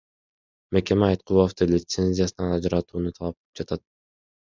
[0.73, 3.89] Мекеме Айткуловду лицензиясынан ажыратууну талап кылып жатат.